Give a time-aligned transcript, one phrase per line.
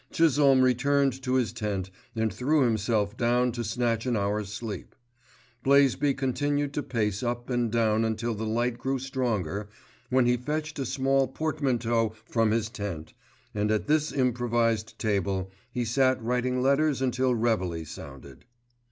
[0.11, 4.95] Chisholme returned to his tent and threw himself down to snatch an hour's sleep.
[5.61, 9.69] Blaisby continued to pace up and down until the light grew stronger,
[10.09, 13.13] when he fetched a small portmanteau from his tent,
[13.53, 18.45] and at this improvised table he sat writing letters until reveille sounded.